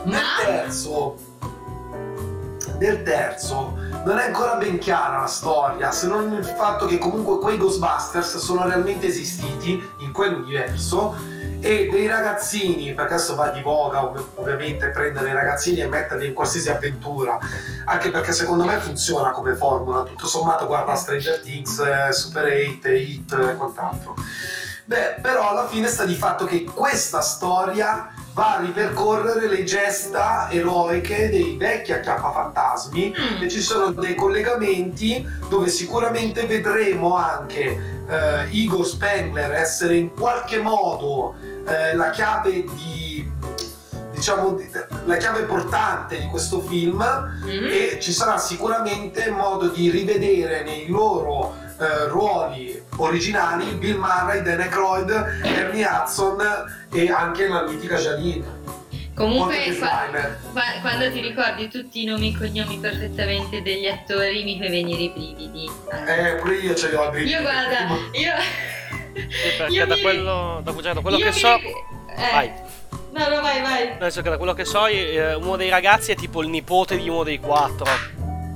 [0.03, 1.15] Nel terzo,
[2.79, 7.39] nel terzo, non è ancora ben chiara la storia, se non il fatto che comunque
[7.39, 11.15] quei Ghostbusters sono realmente esistiti in quell'universo
[11.65, 16.27] e dei ragazzini, perché adesso va di voga ov- ovviamente prendere i ragazzini e metterli
[16.27, 17.39] in qualsiasi avventura,
[17.85, 22.87] anche perché secondo me funziona come formula, tutto sommato guarda Stranger Things, eh, Super 8,
[22.89, 24.13] Hit e quant'altro.
[24.87, 30.47] Beh, però alla fine sta di fatto che questa storia va a ripercorrere le gesta
[30.51, 33.41] eroiche dei vecchi acchiappafantasmi Mm.
[33.41, 40.59] e ci sono dei collegamenti dove sicuramente vedremo anche eh, Igor Spengler essere in qualche
[40.59, 41.35] modo
[41.67, 43.31] eh, la chiave di
[44.11, 44.69] diciamo di-
[45.05, 47.03] la chiave portante di questo film
[47.43, 47.65] Mm.
[47.69, 54.61] e ci sarà sicuramente modo di rivedere nei loro eh, ruoli originali Bill Murray, Dan
[54.61, 55.09] Aykroyd,
[55.43, 56.37] Ernie Hudson
[56.91, 58.63] e anche la mitica Janine.
[59.15, 60.07] Comunque, qua-
[60.51, 65.03] qua- quando ti ricordi tutti i nomi e cognomi perfettamente degli attori, mi fai venire
[65.03, 65.69] i brividi.
[66.07, 67.31] Eh, pure io ce li ho a brividi.
[67.31, 68.33] Io guarda, io.
[69.13, 71.55] Sì, perché io da mi- quello, da, cioè, da quello io che mi so.
[71.55, 72.51] eh, Vai.
[73.13, 73.91] No, no, vai, vai.
[73.93, 77.07] Adesso che da quello che so, eh, uno dei ragazzi è tipo il nipote di
[77.07, 77.85] uno dei quattro.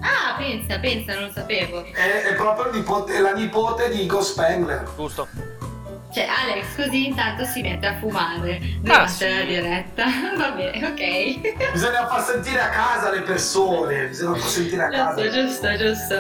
[0.02, 1.86] Ah, pensa, pensa, non lo sapevo.
[1.86, 4.86] È, è proprio il nipote- la nipote di Igor Spengler.
[4.98, 5.28] Giusto?
[6.12, 9.30] Cioè, Alex così intanto si mette a fumare durante Ah, sì.
[9.30, 10.06] la diretta.
[10.38, 11.72] Va bene, ok.
[11.72, 15.22] Bisogna far sentire a casa le persone, bisogna far sentire a casa.
[15.30, 16.16] Giusto, giusto, giusto.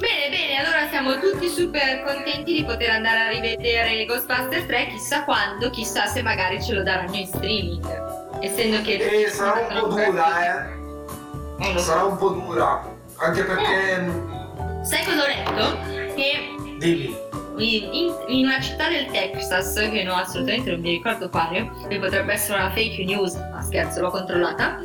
[0.00, 5.22] Bene, bene, allora siamo tutti super contenti di poter andare a rivedere Ghostbusters 3, chissà
[5.24, 8.38] quando, chissà se magari ce lo daranno in streaming.
[8.40, 8.96] Essendo che...
[9.24, 11.64] E sarà un po' dura, eh.
[11.64, 11.84] Eh, lo so.
[11.84, 12.82] Sarà un po' dura.
[13.18, 14.04] Anche perché.
[14.82, 16.14] Sai cosa ho letto?
[16.14, 17.16] Che Dimmi.
[17.58, 22.32] In, in- una città del Texas, che no, assolutamente non mi ricordo quale, che potrebbe
[22.32, 24.78] essere una fake news, ma scherzo, l'ho controllata.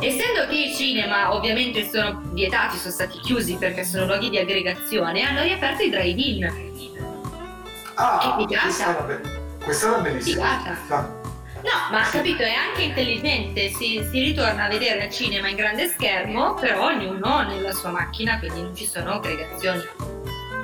[0.00, 5.22] Essendo che i cinema ovviamente sono vietati, sono stati chiusi perché sono luoghi di aggregazione,
[5.22, 6.70] hanno riaperto i drive-in.
[7.94, 9.18] Ah, Che figata.
[9.62, 10.58] questa è è una bellissima.
[10.58, 11.20] Figata.
[11.62, 15.86] No, ma capito, è anche intelligente, si, si ritorna a vedere il cinema in grande
[15.86, 19.80] schermo, però ognuno nella sua macchina, quindi non ci sono aggregazioni.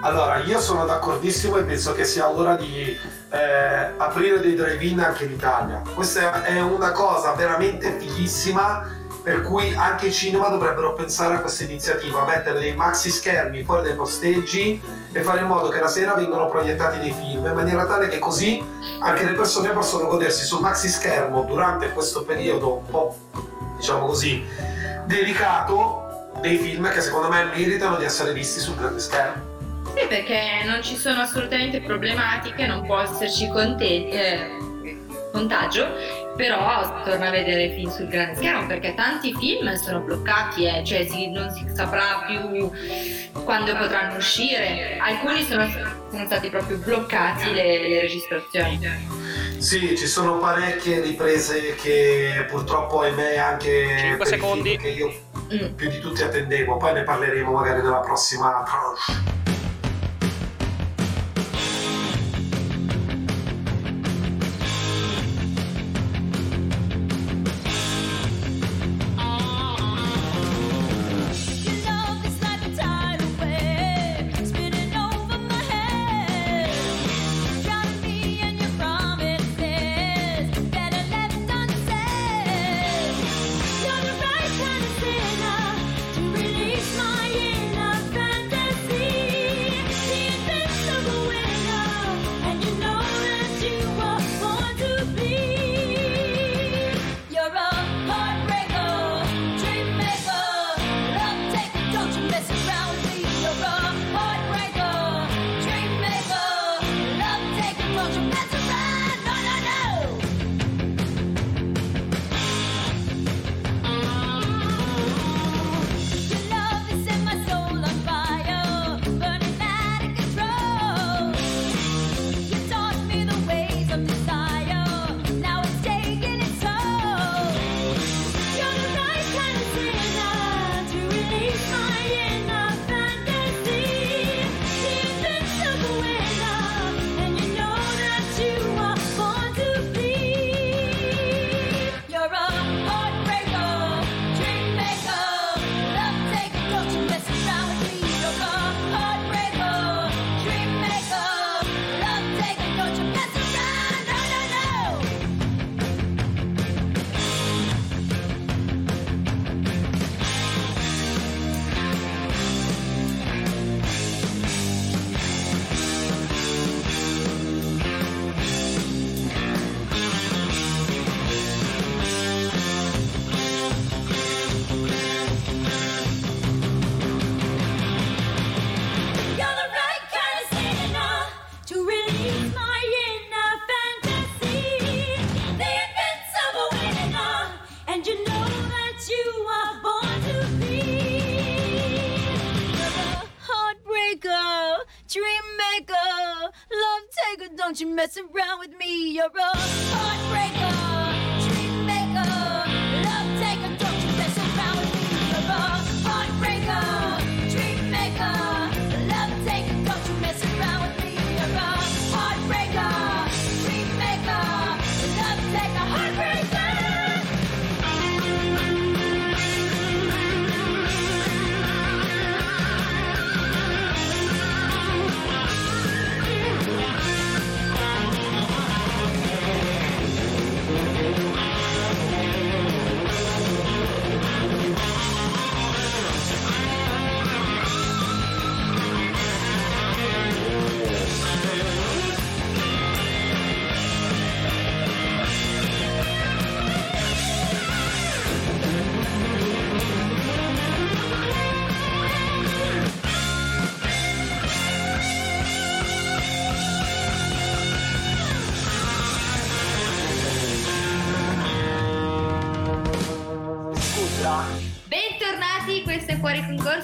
[0.00, 2.96] Allora, io sono d'accordissimo e penso che sia ora di
[3.30, 5.82] eh, aprire dei drive-in anche in Italia.
[5.92, 11.64] Questa è una cosa veramente fighissima per cui anche i cinema dovrebbero pensare a questa
[11.64, 14.80] iniziativa, mettere dei maxi schermi fuori dai posteggi
[15.10, 18.20] e fare in modo che la sera vengano proiettati dei film in maniera tale che
[18.20, 18.64] così
[19.00, 23.16] anche le persone possono godersi sul maxi schermo durante questo periodo un po'
[23.76, 24.42] diciamo così
[25.04, 29.57] delicato dei film che secondo me meritano di essere visti sul grande schermo.
[29.98, 34.56] Sì, perché non ci sono assolutamente problematiche, non può esserci conte- eh,
[35.32, 35.86] contagio,
[36.36, 41.06] però torna a vedere film sul grande schermo perché tanti film sono bloccati, eh, cioè
[41.08, 42.70] si- non si saprà più
[43.44, 44.96] quando potranno uscire.
[45.00, 45.66] Alcuni sono,
[46.10, 49.16] sono stati proprio bloccati le, le registrazioni.
[49.58, 54.68] Sì, ci sono parecchie riprese che purtroppo ahimè anche Cinque per i secondi.
[54.70, 55.72] film che io Mm.
[55.76, 59.37] più di tutti attendevo, poi ne parleremo magari nella prossima tranche.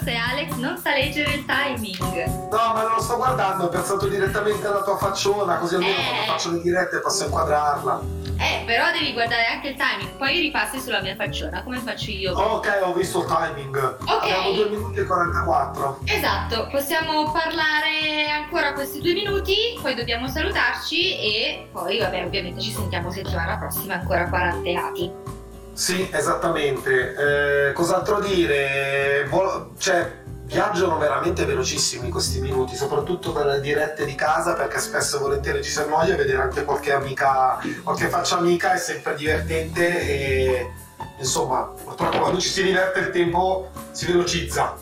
[0.05, 2.49] Fuori Concorso e Alex non sa leggere il timing.
[2.51, 6.05] No, ma non lo sto guardando, ho pensato direttamente alla tua facciona, così almeno Eh.
[6.05, 8.23] quando faccio le dirette posso inquadrarla.
[8.37, 12.33] Eh, però devi guardare anche il timing, poi ripassi sulla mia facciona, come faccio io.
[12.37, 13.97] Ok, ho visto il timing.
[14.07, 16.01] Abbiamo 2 minuti e 44.
[16.05, 22.73] Esatto, possiamo parlare ancora questi due minuti, poi dobbiamo salutarci e poi, vabbè, ovviamente ci
[22.73, 25.34] sentiamo settimana prossima ancora quarantenati.
[25.75, 27.69] Sì, esattamente.
[27.69, 29.27] Eh, cos'altro dire?
[29.29, 35.17] Vol- cioè, viaggiano veramente velocissimi questi minuti, soprattutto per le dirette di casa, perché spesso
[35.17, 40.01] e volentieri ci si annoia vedere anche qualche amica, qualche faccia amica è sempre divertente
[40.01, 40.71] e
[41.19, 44.77] insomma, purtroppo quando ci si diverte il tempo si velocizza.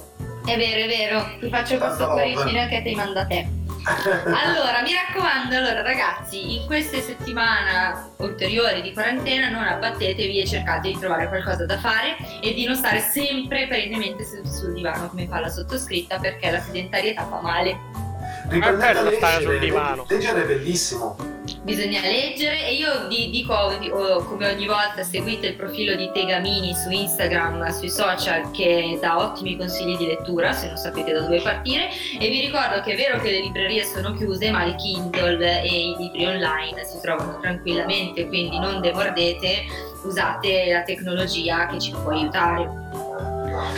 [0.44, 3.48] È vero, è vero, ti faccio questo cuoricino che ti manda te.
[3.84, 10.90] Allora, mi raccomando, allora ragazzi, in queste settimane ulteriori di quarantena non abbattetevi e cercate
[10.90, 15.40] di trovare qualcosa da fare e di non stare sempre perennemente sul divano come fa
[15.40, 18.01] la sottoscritta perché la sedentarietà fa male.
[18.48, 20.06] Riprendete a leggere, sul divano.
[20.08, 21.16] leggere è bellissimo.
[21.62, 26.74] Bisogna leggere e io vi dico oh, come ogni volta seguite il profilo di Tegamini
[26.74, 31.40] su Instagram, sui social che dà ottimi consigli di lettura se non sapete da dove
[31.40, 31.88] partire
[32.18, 35.90] e vi ricordo che è vero che le librerie sono chiuse ma il Kindle e
[35.90, 39.64] i libri online si trovano tranquillamente quindi non demordete,
[40.04, 42.64] usate la tecnologia che ci può aiutare.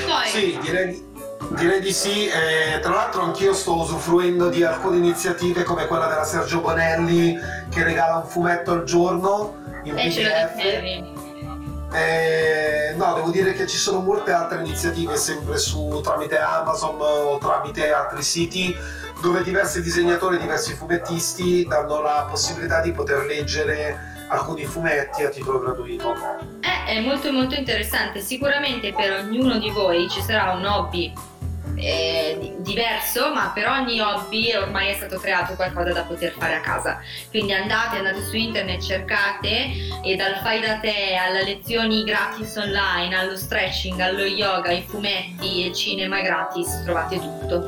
[0.07, 1.04] Poi, Sì, direi,
[1.51, 2.27] direi di sì.
[2.27, 7.39] Eh, tra l'altro anch'io sto usufruendo di alcune iniziative come quella della Sergio Bonelli
[7.71, 11.23] che regala un fumetto al giorno in e PDF.
[11.97, 17.39] Eh, no, devo dire che ci sono molte altre iniziative sempre su tramite Amazon o
[17.39, 18.75] tramite altri siti
[19.23, 25.61] dove diversi disegnatori, diversi fumettisti danno la possibilità di poter leggere alcuni fumetti a titolo
[25.61, 26.15] gratuito.
[26.61, 31.13] Eh, è molto molto interessante, sicuramente per ognuno di voi ci sarà un hobby
[31.77, 36.55] eh, di- diverso, ma per ogni hobby ormai è stato creato qualcosa da poter fare
[36.55, 37.01] a casa.
[37.31, 39.73] Quindi andate, andate su internet, cercate
[40.03, 45.65] e dal fai da te alle lezioni gratis online, allo stretching, allo yoga, ai fumetti
[45.65, 47.61] e il cinema gratis, trovate tutto.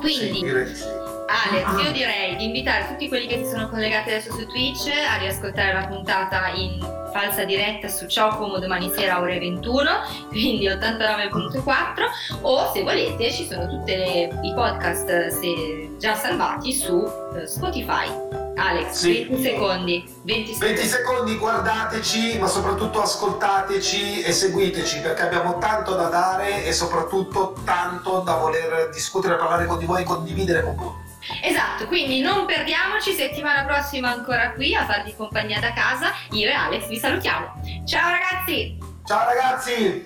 [0.00, 1.02] Quindi.
[1.26, 5.16] Alex, io direi di invitare tutti quelli che si sono collegati adesso su Twitch a
[5.18, 6.78] riascoltare la puntata in
[7.12, 9.90] falsa diretta su Ciao Como domani sera ore 21,
[10.28, 17.02] quindi 89.4 o se volete ci sono tutti i podcast se già salvati su
[17.36, 18.42] eh, Spotify.
[18.56, 19.24] Alex, Sì.
[19.24, 20.74] 20 secondi, 20 secondi.
[20.74, 27.56] 20 secondi, guardateci, ma soprattutto ascoltateci e seguiteci perché abbiamo tanto da dare e soprattutto
[27.64, 31.03] tanto da voler discutere, parlare con di voi e condividere con voi.
[31.42, 36.12] Esatto, quindi non perdiamoci, settimana prossima ancora qui a farvi compagnia da casa.
[36.30, 37.60] Io e Alex vi salutiamo.
[37.84, 38.78] Ciao ragazzi!
[39.04, 40.04] Ciao ragazzi!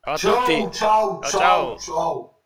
[0.00, 0.76] Ciao a ciao, tutti.
[0.76, 1.78] ciao, Ciao, ciao, ciao.
[1.78, 2.37] ciao.